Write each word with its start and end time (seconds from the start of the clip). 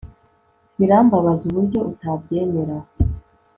birambabaza 0.77 1.43
uburyo 1.47 1.79
utabyemera 1.91 2.77